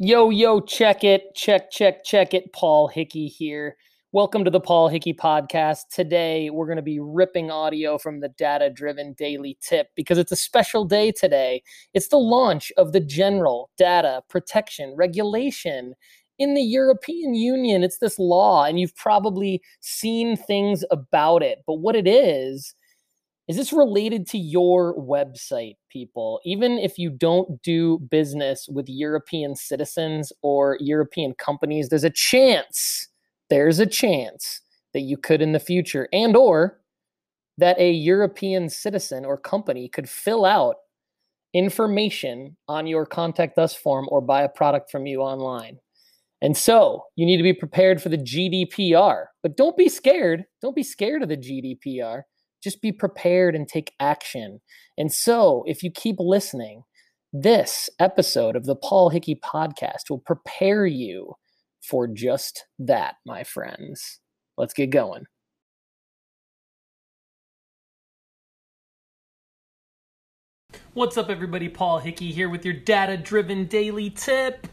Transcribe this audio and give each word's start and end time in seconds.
Yo, 0.00 0.30
yo, 0.30 0.60
check 0.60 1.02
it. 1.02 1.34
Check, 1.34 1.72
check, 1.72 2.04
check 2.04 2.32
it. 2.32 2.52
Paul 2.52 2.86
Hickey 2.86 3.26
here. 3.26 3.76
Welcome 4.12 4.44
to 4.44 4.50
the 4.50 4.60
Paul 4.60 4.86
Hickey 4.86 5.12
podcast. 5.12 5.88
Today, 5.92 6.50
we're 6.50 6.66
going 6.66 6.76
to 6.76 6.82
be 6.82 7.00
ripping 7.00 7.50
audio 7.50 7.98
from 7.98 8.20
the 8.20 8.28
data 8.28 8.70
driven 8.70 9.14
daily 9.14 9.58
tip 9.60 9.88
because 9.96 10.16
it's 10.16 10.30
a 10.30 10.36
special 10.36 10.84
day 10.84 11.10
today. 11.10 11.64
It's 11.94 12.06
the 12.06 12.16
launch 12.16 12.70
of 12.76 12.92
the 12.92 13.00
General 13.00 13.70
Data 13.76 14.22
Protection 14.28 14.94
Regulation 14.96 15.94
in 16.38 16.54
the 16.54 16.62
European 16.62 17.34
Union. 17.34 17.82
It's 17.82 17.98
this 17.98 18.20
law, 18.20 18.66
and 18.66 18.78
you've 18.78 18.94
probably 18.94 19.60
seen 19.80 20.36
things 20.36 20.84
about 20.92 21.42
it. 21.42 21.64
But 21.66 21.80
what 21.80 21.96
it 21.96 22.06
is, 22.06 22.72
is 23.48 23.56
this 23.56 23.72
related 23.72 24.26
to 24.28 24.38
your 24.38 24.94
website, 24.96 25.76
people? 25.90 26.38
Even 26.44 26.72
if 26.72 26.98
you 26.98 27.08
don't 27.08 27.62
do 27.62 27.98
business 28.10 28.68
with 28.70 28.86
European 28.88 29.56
citizens 29.56 30.30
or 30.42 30.76
European 30.80 31.32
companies, 31.32 31.88
there's 31.88 32.04
a 32.04 32.10
chance, 32.10 33.08
there's 33.48 33.78
a 33.78 33.86
chance 33.86 34.60
that 34.92 35.00
you 35.00 35.16
could 35.16 35.40
in 35.40 35.52
the 35.52 35.58
future 35.58 36.08
and 36.12 36.36
or 36.36 36.78
that 37.56 37.78
a 37.78 37.90
European 37.90 38.68
citizen 38.68 39.24
or 39.24 39.38
company 39.38 39.88
could 39.88 40.10
fill 40.10 40.44
out 40.44 40.76
information 41.54 42.54
on 42.68 42.86
your 42.86 43.06
contact 43.06 43.58
us 43.58 43.74
form 43.74 44.06
or 44.10 44.20
buy 44.20 44.42
a 44.42 44.48
product 44.48 44.90
from 44.90 45.06
you 45.06 45.20
online. 45.20 45.78
And 46.42 46.54
so 46.54 47.02
you 47.16 47.24
need 47.24 47.38
to 47.38 47.42
be 47.42 47.54
prepared 47.54 48.02
for 48.02 48.10
the 48.10 48.18
GDPR, 48.18 49.24
but 49.42 49.56
don't 49.56 49.76
be 49.76 49.88
scared. 49.88 50.44
Don't 50.60 50.76
be 50.76 50.82
scared 50.82 51.22
of 51.22 51.30
the 51.30 51.36
GDPR 51.36 52.22
just 52.62 52.82
be 52.82 52.92
prepared 52.92 53.54
and 53.54 53.68
take 53.68 53.92
action. 54.00 54.60
And 54.96 55.12
so, 55.12 55.64
if 55.66 55.82
you 55.82 55.90
keep 55.90 56.16
listening, 56.18 56.82
this 57.32 57.90
episode 57.98 58.56
of 58.56 58.64
the 58.64 58.76
Paul 58.76 59.10
Hickey 59.10 59.38
podcast 59.44 60.08
will 60.10 60.22
prepare 60.24 60.86
you 60.86 61.34
for 61.82 62.08
just 62.08 62.66
that, 62.78 63.16
my 63.26 63.44
friends. 63.44 64.20
Let's 64.56 64.74
get 64.74 64.90
going. 64.90 65.24
What's 70.94 71.16
up, 71.16 71.30
everybody? 71.30 71.68
Paul 71.68 71.98
Hickey 71.98 72.32
here 72.32 72.48
with 72.48 72.64
your 72.64 72.74
data 72.74 73.16
driven 73.16 73.66
daily 73.66 74.10
tip. 74.10 74.66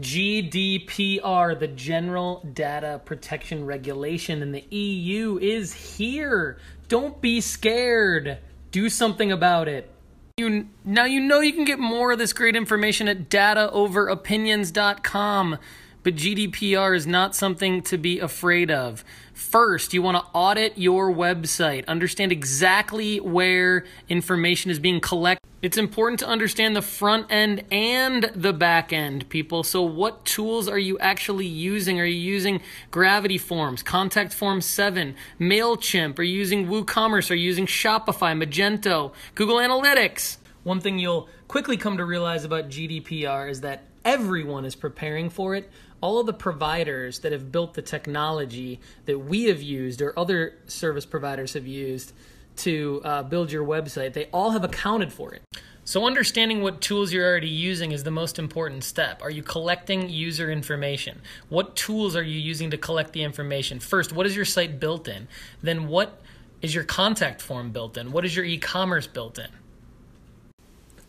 GDPR, 0.00 1.58
the 1.58 1.68
General 1.68 2.46
Data 2.52 3.00
Protection 3.04 3.66
Regulation 3.66 4.42
in 4.42 4.52
the 4.52 4.62
EU, 4.74 5.38
is 5.38 5.72
here. 5.72 6.58
Don't 6.88 7.20
be 7.20 7.40
scared. 7.40 8.38
Do 8.70 8.88
something 8.88 9.32
about 9.32 9.68
it. 9.68 9.90
You, 10.36 10.68
now 10.84 11.04
you 11.04 11.20
know 11.20 11.40
you 11.40 11.52
can 11.52 11.64
get 11.64 11.78
more 11.78 12.10
of 12.12 12.18
this 12.18 12.32
great 12.32 12.56
information 12.56 13.06
at 13.08 13.28
dataoveropinions.com, 13.28 15.58
but 16.02 16.14
GDPR 16.14 16.96
is 16.96 17.06
not 17.06 17.34
something 17.34 17.82
to 17.82 17.98
be 17.98 18.18
afraid 18.18 18.70
of. 18.70 19.04
First, 19.34 19.92
you 19.92 20.02
want 20.02 20.16
to 20.16 20.30
audit 20.32 20.78
your 20.78 21.12
website, 21.12 21.86
understand 21.86 22.32
exactly 22.32 23.18
where 23.20 23.84
information 24.08 24.70
is 24.70 24.78
being 24.78 25.00
collected. 25.00 25.40
It's 25.62 25.76
important 25.76 26.20
to 26.20 26.26
understand 26.26 26.74
the 26.74 26.82
front 26.82 27.26
end 27.28 27.64
and 27.70 28.30
the 28.34 28.54
back 28.54 28.94
end, 28.94 29.28
people. 29.28 29.62
So, 29.62 29.82
what 29.82 30.24
tools 30.24 30.68
are 30.68 30.78
you 30.78 30.98
actually 30.98 31.46
using? 31.46 32.00
Are 32.00 32.04
you 32.06 32.18
using 32.18 32.62
Gravity 32.90 33.36
Forms, 33.36 33.82
Contact 33.82 34.32
Form 34.32 34.62
7, 34.62 35.14
MailChimp? 35.38 36.18
Are 36.18 36.22
you 36.22 36.34
using 36.34 36.68
WooCommerce? 36.68 37.30
Are 37.30 37.34
you 37.34 37.44
using 37.44 37.66
Shopify, 37.66 38.42
Magento, 38.42 39.12
Google 39.34 39.56
Analytics? 39.56 40.38
One 40.62 40.80
thing 40.80 40.98
you'll 40.98 41.28
quickly 41.46 41.76
come 41.76 41.98
to 41.98 42.06
realize 42.06 42.44
about 42.44 42.70
GDPR 42.70 43.50
is 43.50 43.60
that 43.60 43.84
everyone 44.04 44.64
is 44.64 44.74
preparing 44.74 45.28
for 45.28 45.54
it 45.54 45.70
all 46.00 46.18
of 46.18 46.26
the 46.26 46.32
providers 46.32 47.20
that 47.20 47.32
have 47.32 47.52
built 47.52 47.74
the 47.74 47.82
technology 47.82 48.80
that 49.04 49.18
we 49.18 49.44
have 49.44 49.62
used 49.62 50.00
or 50.00 50.18
other 50.18 50.54
service 50.66 51.06
providers 51.06 51.52
have 51.54 51.66
used 51.66 52.12
to 52.56 53.00
uh, 53.04 53.22
build 53.22 53.52
your 53.52 53.64
website, 53.64 54.12
they 54.12 54.26
all 54.26 54.50
have 54.50 54.64
accounted 54.64 55.12
for 55.12 55.34
it. 55.34 55.42
So, 55.84 56.06
understanding 56.06 56.62
what 56.62 56.80
tools 56.80 57.12
you're 57.12 57.26
already 57.26 57.48
using 57.48 57.90
is 57.90 58.04
the 58.04 58.10
most 58.10 58.38
important 58.38 58.84
step. 58.84 59.22
Are 59.22 59.30
you 59.30 59.42
collecting 59.42 60.08
user 60.08 60.50
information? 60.50 61.20
What 61.48 61.74
tools 61.74 62.14
are 62.14 62.22
you 62.22 62.38
using 62.38 62.70
to 62.70 62.76
collect 62.76 63.12
the 63.12 63.24
information? 63.24 63.80
First, 63.80 64.12
what 64.12 64.26
is 64.26 64.36
your 64.36 64.44
site 64.44 64.78
built 64.78 65.08
in? 65.08 65.26
Then, 65.62 65.88
what 65.88 66.20
is 66.62 66.74
your 66.74 66.84
contact 66.84 67.40
form 67.40 67.72
built 67.72 67.96
in? 67.96 68.12
What 68.12 68.24
is 68.24 68.36
your 68.36 68.44
e 68.44 68.58
commerce 68.58 69.06
built 69.06 69.38
in? 69.38 69.48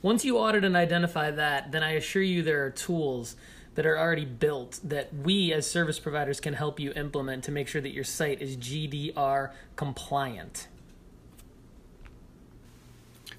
Once 0.02 0.26
you 0.26 0.38
audit 0.40 0.64
and 0.64 0.76
identify 0.76 1.30
that, 1.30 1.72
then 1.72 1.84
I 1.84 1.92
assure 1.92 2.24
you 2.24 2.42
there 2.42 2.66
are 2.66 2.72
tools 2.72 3.36
that 3.76 3.86
are 3.86 3.98
already 3.98 4.26
built 4.26 4.80
that 4.84 5.14
we 5.14 5.54
as 5.54 5.70
service 5.70 6.00
providers 6.00 6.40
can 6.40 6.54
help 6.54 6.80
you 6.80 6.92
implement 6.94 7.44
to 7.46 7.52
make 7.52 7.68
sure 7.68 7.82
that 7.82 7.94
your 7.94 8.04
site 8.04 8.42
is 8.42 8.58
GDPR 8.58 9.52
compliant. 9.76 10.68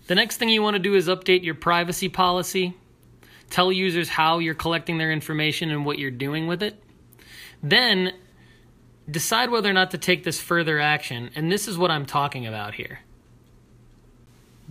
The 0.06 0.14
next 0.14 0.38
thing 0.38 0.48
you 0.48 0.62
want 0.62 0.74
to 0.74 0.82
do 0.82 0.94
is 0.94 1.08
update 1.08 1.44
your 1.44 1.54
privacy 1.54 2.08
policy. 2.08 2.74
Tell 3.50 3.70
users 3.70 4.08
how 4.08 4.38
you're 4.38 4.54
collecting 4.54 4.98
their 4.98 5.12
information 5.12 5.70
and 5.70 5.84
what 5.84 5.98
you're 5.98 6.10
doing 6.10 6.46
with 6.46 6.62
it. 6.62 6.82
Then 7.62 8.12
decide 9.10 9.50
whether 9.50 9.68
or 9.68 9.74
not 9.74 9.90
to 9.90 9.98
take 9.98 10.24
this 10.24 10.40
further 10.40 10.80
action. 10.80 11.30
And 11.34 11.52
this 11.52 11.68
is 11.68 11.76
what 11.76 11.90
I'm 11.90 12.06
talking 12.06 12.46
about 12.46 12.74
here 12.74 13.00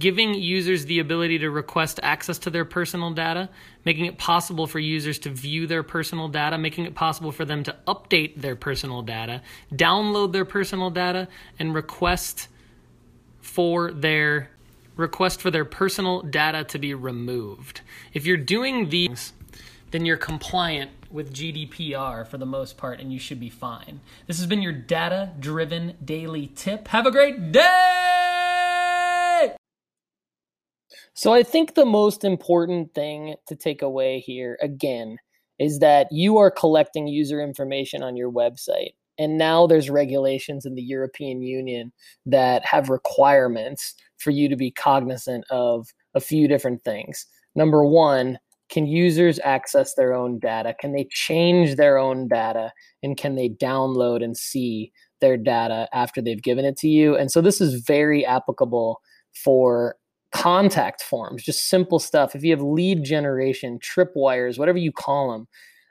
giving 0.02 0.34
users 0.34 0.86
the 0.86 1.00
ability 1.00 1.38
to 1.38 1.50
request 1.50 2.00
access 2.02 2.40
to 2.40 2.50
their 2.50 2.66
personal 2.66 3.12
data, 3.12 3.48
making 3.86 4.06
it 4.06 4.18
possible 4.18 4.66
for 4.66 4.80
users 4.80 5.20
to 5.20 5.30
view 5.30 5.68
their 5.68 5.84
personal 5.84 6.28
data, 6.28 6.58
making 6.58 6.86
it 6.86 6.96
possible 6.96 7.32
for 7.32 7.46
them 7.46 7.64
to 7.64 7.76
update 7.88 8.42
their 8.42 8.56
personal 8.56 9.04
data, 9.04 9.42
download 9.72 10.34
their 10.34 10.44
personal 10.44 10.90
data, 10.90 11.28
and 11.60 11.74
request 11.76 12.48
for 13.42 13.92
their 13.92 14.50
request 14.98 15.40
for 15.40 15.52
their 15.52 15.66
personal 15.66 16.22
data 16.22 16.64
to 16.64 16.80
be 16.80 16.94
removed. 16.94 17.82
If 18.14 18.26
you're 18.26 18.38
doing 18.38 18.90
these, 18.90 19.34
then 19.92 20.06
you're 20.06 20.18
compliant 20.18 20.92
with 21.10 21.34
GDPR 21.34 22.28
for 22.28 22.38
the 22.38 22.46
most 22.46 22.78
part 22.78 23.00
and 23.00 23.14
you 23.14 23.20
should 23.20 23.40
be 23.40 23.50
fine. 23.50 24.02
This 24.28 24.38
has 24.38 24.48
been 24.48 24.62
your 24.62 24.74
data 24.74 25.32
driven 25.40 25.96
daily 26.04 26.48
tip. 26.56 26.88
Have 26.90 27.06
a 27.06 27.12
great 27.12 27.52
day! 27.52 28.21
So 31.14 31.34
I 31.34 31.44
think 31.44 31.76
the 31.76 31.86
most 31.86 32.24
important 32.24 32.94
thing 32.94 33.36
to 33.48 33.56
take 33.56 33.82
away 33.82 34.20
here, 34.20 34.58
again, 34.62 35.18
is 35.60 35.80
that 35.80 36.08
you 36.12 36.38
are 36.38 36.50
collecting 36.50 37.08
user 37.08 37.42
information 37.42 38.02
on 38.02 38.16
your 38.16 38.32
website. 38.32 38.94
And 39.20 39.38
now 39.38 39.68
there's 39.68 39.90
regulations 39.90 40.66
in 40.66 40.74
the 40.76 40.82
European 40.82 41.44
Union 41.44 41.92
that 42.26 42.66
have 42.66 42.90
requirements 42.90 43.94
for 44.18 44.32
you 44.32 44.50
to 44.50 44.56
be 44.56 44.72
cognizant 44.72 45.44
of 45.52 45.88
a 46.16 46.20
few 46.20 46.48
different 46.48 46.84
things. 46.84 47.28
Number 47.56 47.86
one, 47.86 48.40
can 48.70 48.88
users 48.88 49.38
access 49.44 49.94
their 49.94 50.14
own 50.14 50.40
data? 50.40 50.74
Can 50.80 50.94
they 50.94 51.08
change 51.12 51.76
their 51.76 51.98
own 51.98 52.30
data? 52.30 52.72
And 53.04 53.18
can 53.18 53.36
they 53.36 53.50
download 53.50 54.24
and 54.24 54.36
see 54.36 54.92
their 55.20 55.38
data 55.38 55.90
after 55.94 56.22
they've 56.22 56.42
given 56.42 56.66
it 56.66 56.78
to 56.78 56.88
you? 56.88 57.16
And 57.16 57.30
so 57.30 57.42
this 57.42 57.60
is 57.60 57.84
very 57.84 58.26
applicable 58.26 59.02
for 59.44 59.98
contact 60.32 61.04
forms, 61.04 61.44
just 61.44 61.68
simple 61.68 62.00
stuff. 62.00 62.36
If 62.36 62.44
you 62.44 62.52
have 62.52 62.62
lead 62.62 63.04
generation, 63.04 63.80
tripwires, 63.80 64.58
whatever 64.58 64.78
you 64.78 64.92
call 64.92 65.32
them, 65.32 65.48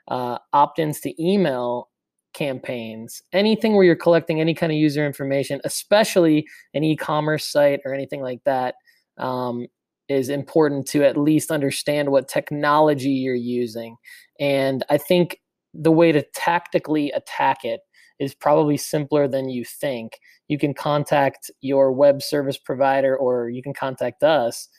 uh, 0.07 0.37
opt 0.53 0.79
ins 0.79 0.99
to 1.01 1.23
email 1.23 1.89
campaigns, 2.33 3.21
anything 3.33 3.75
where 3.75 3.83
you're 3.83 3.95
collecting 3.95 4.39
any 4.39 4.53
kind 4.53 4.71
of 4.71 4.77
user 4.77 5.05
information, 5.05 5.61
especially 5.63 6.47
an 6.73 6.83
e 6.83 6.95
commerce 6.95 7.45
site 7.45 7.81
or 7.85 7.93
anything 7.93 8.21
like 8.21 8.43
that, 8.45 8.75
um, 9.17 9.67
is 10.09 10.29
important 10.29 10.87
to 10.87 11.03
at 11.03 11.17
least 11.17 11.51
understand 11.51 12.09
what 12.09 12.27
technology 12.27 13.11
you're 13.11 13.35
using. 13.35 13.95
And 14.39 14.83
I 14.89 14.97
think 14.97 15.39
the 15.73 15.91
way 15.91 16.11
to 16.11 16.23
tactically 16.33 17.11
attack 17.11 17.63
it 17.63 17.81
is 18.21 18.33
probably 18.35 18.77
simpler 18.77 19.27
than 19.27 19.49
you 19.49 19.65
think. 19.65 20.19
You 20.47 20.57
can 20.59 20.73
contact 20.73 21.49
your 21.61 21.91
web 21.91 22.21
service 22.21 22.57
provider 22.57 23.17
or 23.17 23.49
you 23.49 23.63
can 23.63 23.73
contact 23.73 24.21
us. 24.23 24.69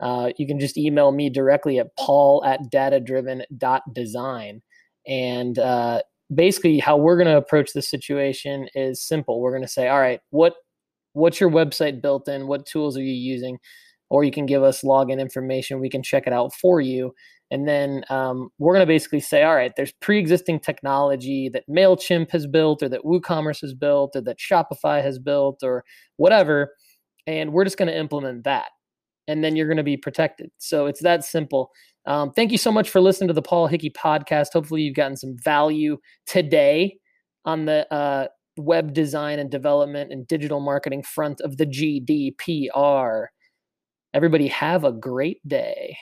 Uh, 0.00 0.30
you 0.38 0.46
can 0.46 0.60
just 0.60 0.78
email 0.78 1.10
me 1.10 1.28
directly 1.28 1.80
at 1.80 1.94
paul 1.98 2.44
at 2.44 2.60
datadriven.design. 2.72 4.62
And 5.06 5.58
uh, 5.58 6.02
basically, 6.32 6.78
how 6.78 6.96
we're 6.96 7.16
going 7.16 7.26
to 7.26 7.36
approach 7.36 7.72
this 7.72 7.90
situation 7.90 8.68
is 8.74 9.04
simple. 9.04 9.40
We're 9.40 9.50
going 9.50 9.62
to 9.62 9.68
say, 9.68 9.88
all 9.88 10.00
right, 10.00 10.20
what 10.30 10.54
what's 11.14 11.40
your 11.40 11.50
website 11.50 12.00
built 12.00 12.28
in? 12.28 12.46
What 12.46 12.64
tools 12.66 12.96
are 12.96 13.02
you 13.02 13.12
using? 13.12 13.58
Or 14.10 14.22
you 14.24 14.30
can 14.30 14.46
give 14.46 14.62
us 14.62 14.82
login 14.82 15.20
information. 15.20 15.80
We 15.80 15.90
can 15.90 16.02
check 16.02 16.26
it 16.26 16.32
out 16.32 16.54
for 16.54 16.80
you. 16.80 17.14
And 17.52 17.68
then 17.68 18.02
um, 18.08 18.48
we're 18.58 18.72
going 18.72 18.80
to 18.80 18.90
basically 18.90 19.20
say, 19.20 19.42
all 19.42 19.54
right, 19.54 19.72
there's 19.76 19.92
pre 20.00 20.18
existing 20.18 20.60
technology 20.60 21.50
that 21.50 21.68
MailChimp 21.68 22.30
has 22.30 22.46
built, 22.46 22.82
or 22.82 22.88
that 22.88 23.04
WooCommerce 23.04 23.60
has 23.60 23.74
built, 23.74 24.16
or 24.16 24.22
that 24.22 24.38
Shopify 24.38 25.02
has 25.02 25.18
built, 25.18 25.62
or 25.62 25.84
whatever. 26.16 26.72
And 27.26 27.52
we're 27.52 27.64
just 27.64 27.76
going 27.76 27.88
to 27.88 27.96
implement 27.96 28.44
that. 28.44 28.68
And 29.28 29.44
then 29.44 29.54
you're 29.54 29.66
going 29.66 29.76
to 29.76 29.82
be 29.82 29.98
protected. 29.98 30.50
So 30.56 30.86
it's 30.86 31.02
that 31.02 31.24
simple. 31.24 31.70
Um, 32.06 32.32
thank 32.32 32.52
you 32.52 32.58
so 32.58 32.72
much 32.72 32.88
for 32.88 33.02
listening 33.02 33.28
to 33.28 33.34
the 33.34 33.42
Paul 33.42 33.66
Hickey 33.66 33.90
podcast. 33.90 34.54
Hopefully, 34.54 34.80
you've 34.80 34.96
gotten 34.96 35.18
some 35.18 35.36
value 35.44 35.98
today 36.26 36.96
on 37.44 37.66
the 37.66 37.86
uh, 37.92 38.28
web 38.56 38.94
design 38.94 39.38
and 39.38 39.50
development 39.50 40.10
and 40.10 40.26
digital 40.26 40.60
marketing 40.60 41.02
front 41.02 41.42
of 41.42 41.58
the 41.58 41.66
GDPR. 41.66 43.26
Everybody, 44.14 44.48
have 44.48 44.84
a 44.84 44.92
great 44.92 45.46
day. 45.46 45.98